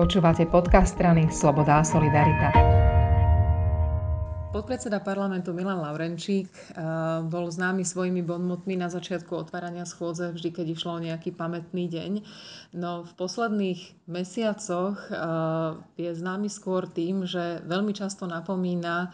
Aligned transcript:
Počúvate 0.00 0.48
podcast 0.48 0.96
strany 0.96 1.28
Sloboda 1.28 1.76
a 1.76 1.84
Solidarita. 1.84 2.48
Podpredseda 4.48 4.96
parlamentu 5.04 5.52
Milan 5.52 5.84
Laurenčík 5.84 6.48
eh, 6.48 6.80
bol 7.28 7.52
známy 7.52 7.84
svojimi 7.84 8.24
bonmotmi 8.24 8.80
na 8.80 8.88
začiatku 8.88 9.28
otvárania 9.36 9.84
schôdze, 9.84 10.32
vždy 10.32 10.56
keď 10.56 10.66
išlo 10.72 10.96
o 10.96 11.04
nejaký 11.04 11.36
pamätný 11.36 11.84
deň. 11.92 12.12
No 12.80 13.04
v 13.04 13.12
posledných 13.12 14.08
mesiacoch 14.08 14.96
eh, 15.12 15.20
je 16.00 16.16
známy 16.16 16.48
skôr 16.48 16.88
tým, 16.88 17.28
že 17.28 17.60
veľmi 17.68 17.92
často 17.92 18.24
napomína 18.24 19.12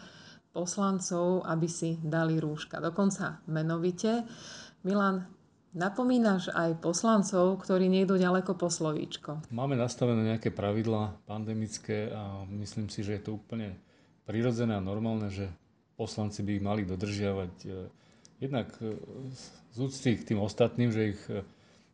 poslancov, 0.55 1.43
aby 1.51 1.67
si 1.67 1.99
dali 1.99 2.39
rúška. 2.39 2.79
Dokonca 2.79 3.43
menovite. 3.51 4.23
Milan, 4.87 5.27
Napomínaš 5.77 6.49
aj 6.57 6.81
poslancov, 6.81 7.61
ktorí 7.61 7.85
nejdú 7.85 8.17
ďaleko 8.17 8.57
po 8.57 8.65
slovíčko. 8.65 9.45
Máme 9.53 9.77
nastavené 9.77 10.33
nejaké 10.33 10.49
pravidlá 10.49 11.13
pandemické 11.29 12.09
a 12.09 12.49
myslím 12.49 12.89
si, 12.89 13.05
že 13.05 13.21
je 13.21 13.29
to 13.29 13.37
úplne 13.37 13.77
prirodzené 14.25 14.73
a 14.73 14.81
normálne, 14.81 15.29
že 15.29 15.45
poslanci 15.93 16.41
by 16.41 16.51
ich 16.57 16.65
mali 16.65 16.81
dodržiavať 16.81 17.53
e, 17.61 17.67
jednak 18.41 18.73
e, 18.81 18.97
z 19.69 19.77
úcty 19.77 20.17
k 20.17 20.33
tým 20.33 20.41
ostatným, 20.41 20.89
že 20.89 21.13
ich 21.13 21.21
e, 21.29 21.45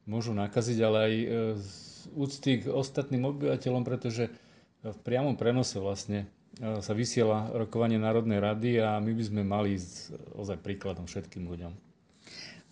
môžu 0.08 0.32
nakaziť, 0.32 0.78
ale 0.80 0.98
aj 1.04 1.14
z 1.60 1.72
úcty 2.16 2.52
k 2.64 2.72
ostatným 2.72 3.36
obyvateľom, 3.36 3.84
pretože 3.84 4.32
v 4.80 5.00
priamom 5.04 5.36
prenose 5.36 5.80
vlastne 5.80 6.28
sa 6.60 6.92
vysiela 6.92 7.52
rokovanie 7.56 8.00
Národnej 8.00 8.40
rady 8.40 8.80
a 8.84 9.00
my 9.00 9.12
by 9.16 9.24
sme 9.24 9.42
mali 9.48 9.80
ísť 9.80 10.12
ozaj 10.36 10.60
príkladom 10.60 11.08
všetkým 11.08 11.48
ľuďom. 11.48 11.93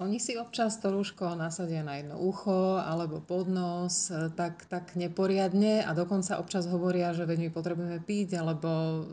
Oni 0.01 0.17
si 0.17 0.33
občas 0.33 0.81
to 0.81 0.89
rúško 0.89 1.37
nasadia 1.37 1.85
na 1.85 2.01
jedno 2.01 2.17
ucho 2.17 2.81
alebo 2.81 3.21
pod 3.21 3.45
nos, 3.45 4.09
e, 4.09 4.33
tak, 4.33 4.65
tak 4.65 4.97
neporiadne 4.97 5.85
a 5.85 5.93
dokonca 5.93 6.41
občas 6.41 6.65
hovoria, 6.65 7.13
že 7.13 7.29
veď 7.29 7.37
my 7.45 7.49
potrebujeme 7.53 7.99
piť 8.01 8.41
alebo 8.41 8.69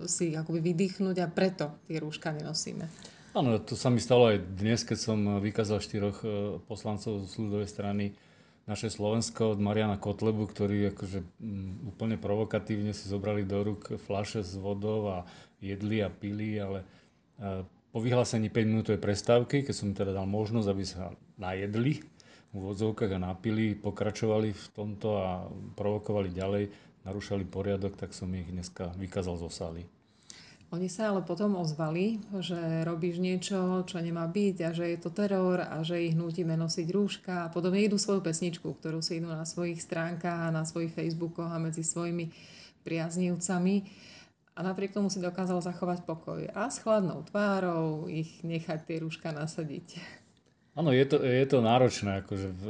si 0.09 0.33
akoby 0.33 0.65
vydýchnuť 0.65 1.17
a 1.21 1.29
preto 1.29 1.77
tie 1.85 2.01
rúška 2.01 2.33
nenosíme. 2.33 2.89
Áno, 3.37 3.61
to 3.61 3.77
sa 3.77 3.93
mi 3.93 4.01
stalo 4.01 4.33
aj 4.33 4.41
dnes, 4.57 4.81
keď 4.81 4.99
som 4.99 5.19
vykázal 5.45 5.85
štyroch 5.85 6.25
e, 6.25 6.29
poslancov 6.65 7.21
z 7.29 7.37
ľudovej 7.37 7.69
strany 7.69 8.17
naše 8.65 8.89
Slovensko 8.89 9.53
od 9.53 9.61
Mariana 9.61 10.01
Kotlebu, 10.01 10.49
ktorí 10.49 10.97
akože 10.97 11.21
m, 11.21 11.85
úplne 11.93 12.17
provokatívne 12.17 12.97
si 12.97 13.13
zobrali 13.13 13.45
do 13.45 13.61
rúk 13.61 14.01
flaše 14.09 14.41
s 14.41 14.57
vodou 14.57 15.13
a 15.13 15.29
jedli 15.61 16.01
a 16.01 16.09
pili, 16.09 16.57
ale 16.57 16.81
e, 17.37 17.69
po 17.99 18.07
vyhlásení 18.07 18.47
5 18.47 18.63
minútovej 18.63 19.03
prestávky, 19.03 19.67
keď 19.67 19.75
som 19.75 19.91
teda 19.91 20.15
dal 20.15 20.23
možnosť, 20.31 20.69
aby 20.71 20.85
sa 20.87 21.11
najedli 21.35 21.99
v 22.55 22.59
vodzovkách 22.63 23.11
a 23.11 23.35
napili, 23.35 23.75
pokračovali 23.75 24.55
v 24.55 24.65
tomto 24.71 25.19
a 25.19 25.43
provokovali 25.75 26.31
ďalej, 26.31 26.71
narúšali 27.03 27.43
poriadok, 27.43 27.99
tak 27.99 28.15
som 28.15 28.31
ich 28.39 28.47
dneska 28.47 28.95
vykázal 28.95 29.43
zo 29.43 29.51
sály. 29.51 29.83
Oni 30.71 30.87
sa 30.87 31.11
ale 31.11 31.27
potom 31.27 31.59
ozvali, 31.59 32.23
že 32.39 32.87
robíš 32.87 33.19
niečo, 33.19 33.83
čo 33.83 33.99
nemá 33.99 34.31
byť 34.31 34.57
a 34.63 34.71
že 34.71 34.95
je 34.95 34.99
to 35.03 35.11
teror 35.11 35.59
a 35.59 35.83
že 35.83 35.99
ich 35.99 36.15
nutíme 36.15 36.55
nosiť 36.55 36.87
rúška 36.95 37.35
a 37.35 37.51
podobne 37.51 37.83
idú 37.83 37.99
svoju 37.99 38.23
pesničku, 38.23 38.79
ktorú 38.79 39.03
si 39.03 39.19
idú 39.19 39.27
na 39.27 39.43
svojich 39.43 39.83
stránkach 39.83 40.47
a 40.47 40.55
na 40.55 40.63
svojich 40.63 40.95
Facebookoch 40.95 41.51
a 41.51 41.59
medzi 41.59 41.83
svojimi 41.83 42.31
priaznivcami 42.87 44.07
a 44.59 44.61
napriek 44.67 44.91
tomu 44.91 45.07
si 45.07 45.23
dokázal 45.23 45.63
zachovať 45.63 46.03
pokoj. 46.03 46.43
A 46.51 46.67
s 46.67 46.83
chladnou 46.83 47.23
tvárou 47.23 48.11
ich 48.11 48.43
nechať 48.43 48.91
tie 48.91 48.97
rúška 48.99 49.31
nasadiť. 49.31 50.03
Áno, 50.75 50.91
je 50.91 51.07
to, 51.07 51.23
je 51.23 51.47
to 51.47 51.63
náročné, 51.63 52.27
akože 52.27 52.49
v, 52.59 52.65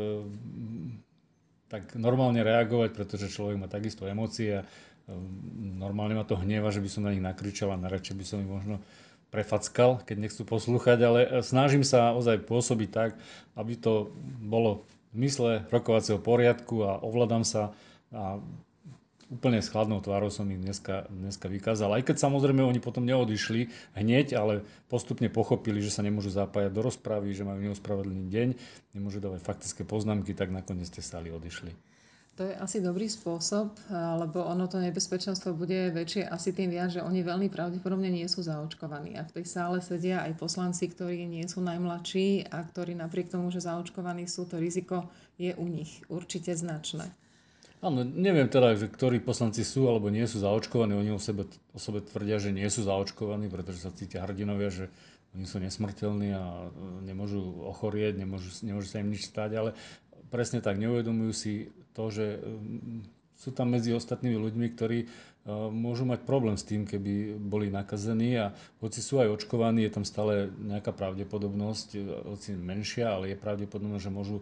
tak 1.72 1.96
normálne 1.96 2.44
reagovať, 2.44 2.92
pretože 2.92 3.32
človek 3.32 3.56
má 3.56 3.68
takisto 3.72 4.04
emócie 4.04 4.60
a 4.60 4.62
um, 5.08 5.24
normálne 5.80 6.12
ma 6.12 6.28
to 6.28 6.36
hnieva, 6.36 6.68
že 6.68 6.84
by 6.84 6.88
som 6.92 7.08
na 7.08 7.12
nich 7.16 7.24
nakričal 7.24 7.72
a 7.72 7.80
najradšej 7.80 8.16
by 8.20 8.24
som 8.24 8.38
ich 8.44 8.48
možno 8.52 8.84
prefackal, 9.32 10.04
keď 10.04 10.16
nechcú 10.28 10.44
poslúchať, 10.44 10.98
ale 11.04 11.20
snažím 11.44 11.84
sa 11.84 12.16
ozaj 12.16 12.48
pôsobiť 12.48 12.88
tak, 12.92 13.10
aby 13.56 13.76
to 13.76 14.12
bolo 14.44 14.88
v 15.12 15.24
mysle 15.24 15.64
rokovacieho 15.68 16.20
poriadku 16.20 16.84
a 16.84 17.00
ovládam 17.00 17.44
sa 17.44 17.72
a 18.08 18.40
úplne 19.28 19.60
s 19.60 19.68
chladnou 19.68 20.00
tvárou 20.00 20.32
som 20.32 20.48
ich 20.48 20.60
dneska, 20.60 21.04
dneska 21.12 21.52
vykázal. 21.52 22.00
Aj 22.00 22.02
keď 22.04 22.16
samozrejme 22.16 22.64
oni 22.64 22.80
potom 22.80 23.04
neodišli 23.04 23.68
hneď, 23.96 24.36
ale 24.36 24.64
postupne 24.88 25.28
pochopili, 25.28 25.84
že 25.84 25.92
sa 25.92 26.00
nemôžu 26.00 26.32
zapájať 26.32 26.72
do 26.72 26.80
rozpravy, 26.80 27.36
že 27.36 27.44
majú 27.44 27.60
neospravedlný 27.60 28.24
deň, 28.32 28.48
nemôžu 28.96 29.20
dávať 29.20 29.44
faktické 29.44 29.84
poznámky, 29.84 30.32
tak 30.32 30.48
nakoniec 30.48 30.88
tie 30.88 31.04
stáli 31.04 31.28
odišli. 31.28 31.76
To 32.38 32.46
je 32.46 32.54
asi 32.54 32.78
dobrý 32.78 33.10
spôsob, 33.10 33.74
lebo 33.90 34.46
ono 34.46 34.70
to 34.70 34.78
nebezpečenstvo 34.78 35.58
bude 35.58 35.90
väčšie 35.90 36.22
asi 36.22 36.54
tým 36.54 36.70
viac, 36.70 36.94
že 36.94 37.02
oni 37.02 37.26
veľmi 37.26 37.50
pravdepodobne 37.50 38.06
nie 38.14 38.30
sú 38.30 38.46
zaočkovaní. 38.46 39.18
A 39.18 39.26
v 39.26 39.42
tej 39.42 39.58
sále 39.58 39.82
sedia 39.82 40.22
aj 40.22 40.38
poslanci, 40.38 40.86
ktorí 40.86 41.26
nie 41.26 41.42
sú 41.50 41.58
najmladší 41.66 42.46
a 42.46 42.62
ktorí 42.62 42.94
napriek 42.94 43.34
tomu, 43.34 43.50
že 43.50 43.66
zaočkovaní 43.66 44.30
sú, 44.30 44.46
to 44.46 44.62
riziko 44.62 45.10
je 45.34 45.50
u 45.58 45.66
nich 45.66 46.06
určite 46.06 46.54
značné. 46.54 47.10
Áno, 47.78 48.02
neviem 48.02 48.50
teda, 48.50 48.74
ktorí 48.74 49.22
poslanci 49.22 49.62
sú 49.62 49.86
alebo 49.86 50.10
nie 50.10 50.26
sú 50.26 50.42
zaočkovaní. 50.42 50.98
Oni 50.98 51.14
o 51.14 51.22
sebe, 51.22 51.46
o 51.70 51.78
sebe 51.78 52.02
tvrdia, 52.02 52.42
že 52.42 52.50
nie 52.50 52.66
sú 52.66 52.82
zaočkovaní, 52.82 53.46
pretože 53.46 53.86
sa 53.86 53.94
cítia 53.94 54.26
hrdinovia, 54.26 54.66
že 54.66 54.84
oni 55.38 55.46
sú 55.46 55.62
nesmrteľní 55.62 56.34
a 56.34 56.42
e, 56.42 56.68
nemôžu 57.06 57.38
ochorieť, 57.70 58.18
nemôžu, 58.18 58.50
nemôžu 58.66 58.86
sa 58.90 58.98
im 58.98 59.14
nič 59.14 59.30
stať, 59.30 59.50
ale 59.54 59.70
presne 60.34 60.58
tak 60.58 60.80
neuvedomujú 60.82 61.32
si 61.36 61.52
to, 61.94 62.10
že 62.10 62.26
e, 62.34 62.38
sú 63.38 63.54
tam 63.54 63.70
medzi 63.70 63.94
ostatnými 63.94 64.34
ľuďmi, 64.34 64.66
ktorí 64.74 64.98
e, 65.04 65.06
môžu 65.70 66.02
mať 66.02 66.26
problém 66.26 66.58
s 66.58 66.66
tým, 66.66 66.82
keby 66.82 67.38
boli 67.38 67.70
nakazení 67.70 68.34
a 68.42 68.50
hoci 68.82 68.98
sú 68.98 69.22
aj 69.22 69.38
očkovaní, 69.38 69.86
je 69.86 69.94
tam 69.94 70.02
stále 70.02 70.50
nejaká 70.58 70.90
pravdepodobnosť, 70.90 71.88
hoci 72.26 72.58
menšia, 72.58 73.14
ale 73.14 73.30
je 73.30 73.38
pravdepodobnosť, 73.38 74.02
že 74.02 74.10
môžu 74.10 74.36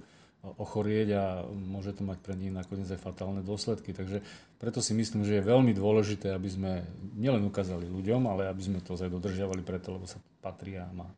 ochorieť 0.55 1.09
a 1.19 1.25
môže 1.51 1.97
to 1.99 2.07
mať 2.07 2.23
pre 2.23 2.39
nich 2.39 2.55
nakoniec 2.55 2.87
aj 2.87 3.03
fatálne 3.03 3.43
dôsledky. 3.43 3.91
Takže 3.91 4.23
preto 4.63 4.79
si 4.79 4.95
myslím, 4.95 5.27
že 5.27 5.43
je 5.43 5.49
veľmi 5.51 5.75
dôležité, 5.75 6.31
aby 6.31 6.47
sme 6.47 6.73
nielen 7.19 7.43
ukázali 7.43 7.91
ľuďom, 7.91 8.31
ale 8.31 8.47
aby 8.47 8.63
sme 8.63 8.79
to 8.79 8.95
aj 8.95 9.11
dodržiavali 9.11 9.67
preto, 9.67 9.95
lebo 9.95 10.07
sa 10.07 10.23
patrí 10.39 10.79
a 10.79 10.87
má. 10.95 11.11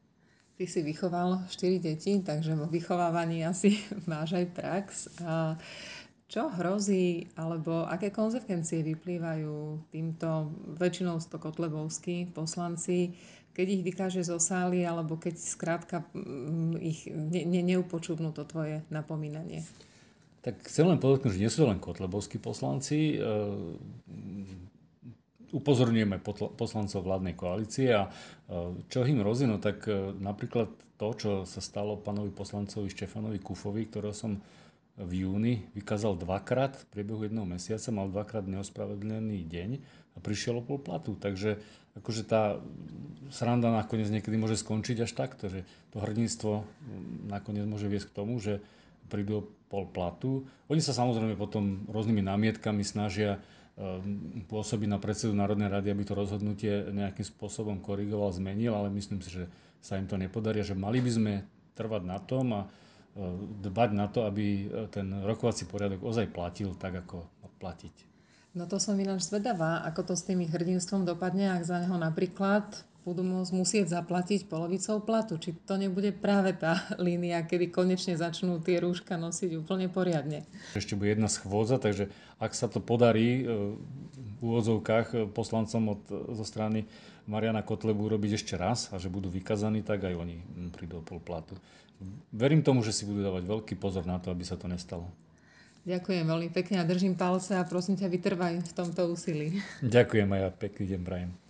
Ty 0.58 0.66
si 0.66 0.82
vychoval 0.82 1.46
4 1.46 1.78
deti, 1.78 2.18
takže 2.18 2.58
vo 2.58 2.66
vychovávaní 2.66 3.46
asi 3.46 3.78
máš 4.10 4.34
aj 4.34 4.46
prax. 4.56 4.86
A 5.22 5.54
čo 6.28 6.52
hrozí, 6.52 7.24
alebo 7.40 7.88
aké 7.88 8.12
konsekvencie 8.12 8.84
vyplývajú 8.84 9.88
týmto 9.88 10.52
väčšinou 10.76 11.24
stokotlebovskí 11.24 12.36
poslanci, 12.36 13.16
keď 13.58 13.66
ich 13.74 13.82
vykáže 13.82 14.22
zo 14.22 14.38
sály, 14.38 14.86
alebo 14.86 15.18
keď 15.18 15.34
skrátka 15.34 16.06
mm, 16.14 16.78
ich 16.78 17.10
ne, 17.10 17.42
ne, 17.42 17.58
neupočúvnú 17.74 18.30
to 18.30 18.46
tvoje 18.46 18.86
napomínanie? 18.86 19.66
Tak 20.46 20.62
chcem 20.70 20.86
len 20.86 21.02
povedať, 21.02 21.34
že 21.34 21.42
nie 21.42 21.50
sú 21.50 21.66
len 21.66 21.82
kotlebovskí 21.82 22.38
poslanci. 22.38 23.18
E, 23.18 23.26
upozorňujeme 25.50 26.22
poslancov 26.54 27.02
vládnej 27.02 27.34
koalície 27.34 27.90
a 27.90 28.06
e, 28.06 28.10
čo 28.86 29.02
im 29.02 29.26
hrozí, 29.26 29.50
no 29.50 29.58
tak 29.58 29.90
e, 29.90 30.14
napríklad 30.22 30.70
to, 30.94 31.08
čo 31.18 31.30
sa 31.42 31.58
stalo 31.58 31.98
pánovi 31.98 32.30
poslancovi 32.30 32.86
Štefanovi 32.86 33.42
Kufovi, 33.42 33.90
ktorého 33.90 34.14
som 34.14 34.38
v 34.98 35.12
júni 35.22 35.54
vykázal 35.78 36.18
dvakrát 36.18 36.74
v 36.74 36.84
priebehu 36.90 37.22
jedného 37.22 37.46
mesiaca, 37.46 37.94
mal 37.94 38.10
dvakrát 38.10 38.50
neospravedlený 38.50 39.46
deň 39.46 39.70
a 40.14 40.18
prišiel 40.18 40.58
o 40.58 40.66
pol 40.66 40.82
platu. 40.82 41.14
Takže 41.14 41.62
akože 42.02 42.22
tá 42.26 42.58
sranda 43.30 43.70
nakoniec 43.70 44.10
niekedy 44.10 44.34
môže 44.34 44.58
skončiť 44.58 45.06
až 45.06 45.12
takto, 45.14 45.46
že 45.46 45.62
to 45.94 46.02
hrdinstvo 46.02 46.66
nakoniec 47.30 47.66
môže 47.70 47.86
viesť 47.86 48.10
k 48.10 48.16
tomu, 48.18 48.42
že 48.42 48.58
prídu 49.06 49.32
o 49.40 49.46
pol 49.70 49.86
platu. 49.86 50.44
Oni 50.66 50.82
sa 50.82 50.90
samozrejme 50.90 51.38
potom 51.38 51.86
rôznymi 51.88 52.22
námietkami 52.26 52.82
snažia 52.82 53.38
ehm, 53.78 54.44
pôsobiť 54.50 54.88
na 54.90 54.98
predsedu 54.98 55.32
Národnej 55.32 55.70
rady, 55.70 55.94
aby 55.94 56.04
to 56.04 56.18
rozhodnutie 56.18 56.90
nejakým 56.90 57.24
spôsobom 57.24 57.78
korigoval, 57.80 58.34
zmenil, 58.34 58.74
ale 58.74 58.92
myslím 58.92 59.22
si, 59.22 59.30
že 59.30 59.44
sa 59.78 59.94
im 59.94 60.10
to 60.10 60.18
nepodarí 60.18 60.58
že 60.66 60.74
mali 60.74 60.98
by 60.98 61.10
sme 61.10 61.32
trvať 61.78 62.02
na 62.02 62.18
tom 62.18 62.46
a 62.50 62.62
dbať 63.62 63.90
na 63.96 64.06
to, 64.10 64.28
aby 64.28 64.68
ten 64.92 65.10
rokovací 65.24 65.64
poriadok 65.64 66.04
ozaj 66.04 66.30
platil 66.30 66.74
tak, 66.76 67.02
ako 67.02 67.26
platiť. 67.58 67.94
No 68.56 68.64
to 68.64 68.80
som 68.80 68.96
ináč 68.96 69.28
zvedavá, 69.28 69.84
ako 69.84 70.12
to 70.12 70.14
s 70.16 70.24
tým 70.24 70.40
hrdinstvom 70.42 71.04
dopadne, 71.04 71.52
ak 71.52 71.68
za 71.68 71.78
neho 71.82 71.94
napríklad 72.00 72.64
budú 73.08 73.24
môcť 73.24 73.52
musieť 73.56 73.86
zaplatiť 73.88 74.52
polovicou 74.52 75.00
platu. 75.00 75.40
Či 75.40 75.56
to 75.64 75.80
nebude 75.80 76.12
práve 76.12 76.52
tá 76.52 76.84
línia, 77.06 77.40
kedy 77.44 77.72
konečne 77.72 78.20
začnú 78.20 78.60
tie 78.60 78.80
rúška 78.80 79.16
nosiť 79.16 79.56
úplne 79.56 79.88
poriadne. 79.88 80.44
Ešte 80.76 80.98
bude 80.98 81.16
jedna 81.16 81.28
schôdza, 81.32 81.80
takže 81.80 82.12
ak 82.36 82.52
sa 82.52 82.68
to 82.68 82.84
podarí 82.84 83.42
e, 83.42 83.74
úvodzovkách 84.40 85.06
e, 85.14 85.18
poslancom 85.30 85.98
od, 85.98 86.02
zo 86.34 86.44
strany 86.46 86.86
Mariana 87.28 87.60
Kotlebu 87.60 88.08
urobiť 88.08 88.40
ešte 88.40 88.54
raz 88.56 88.88
a 88.90 88.96
že 88.96 89.12
budú 89.12 89.28
vykazaní, 89.28 89.84
tak 89.84 90.08
aj 90.08 90.14
oni 90.16 90.40
prídu 90.72 91.00
o 91.00 91.04
pol 91.04 91.20
platu. 91.20 91.58
Verím 92.30 92.62
tomu, 92.62 92.80
že 92.86 92.94
si 92.94 93.02
budú 93.04 93.26
dávať 93.26 93.44
veľký 93.44 93.74
pozor 93.76 94.06
na 94.06 94.22
to, 94.22 94.30
aby 94.30 94.46
sa 94.46 94.54
to 94.54 94.70
nestalo. 94.70 95.10
Ďakujem 95.88 96.24
veľmi 96.28 96.50
pekne 96.52 96.82
a 96.82 96.88
držím 96.88 97.16
palce 97.16 97.56
a 97.56 97.64
prosím 97.64 97.96
ťa, 97.96 98.12
vytrvaj 98.12 98.54
v 98.60 98.72
tomto 98.76 99.08
úsilí. 99.08 99.58
Ďakujem 99.80 100.28
aj 100.28 100.40
ja, 100.40 100.50
pekný 100.52 100.84
deň 100.94 101.00
prajem. 101.00 101.47